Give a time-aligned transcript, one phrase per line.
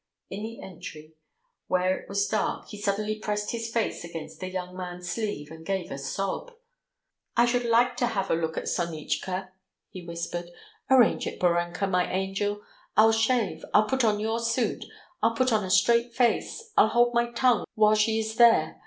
[0.31, 1.13] In the entry,
[1.67, 5.63] where it was dark, he suddenly pressed his face against the young man's sleeve and
[5.63, 6.51] gave a sob.
[7.37, 9.51] "I should like to have a look at Sonitchka,"
[9.91, 10.49] he whispered.
[10.89, 12.63] "Arrange it, Borenka, my angel.
[12.97, 14.85] I'll shave, I'll put on your suit...
[15.21, 16.71] I'll put on a straight face...
[16.75, 18.79] I'll hold my tongue while she is there.